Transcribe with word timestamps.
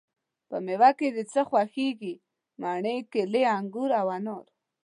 په 0.49 0.57
میوه 0.65 0.91
کی 0.99 1.07
د 1.17 1.19
څه 1.31 1.41
خوښیږی؟ 1.49 2.13
مڼې، 2.61 2.95
کیلې، 3.11 3.43
انګور 3.57 3.89
او 3.99 4.07
انار 4.17 4.45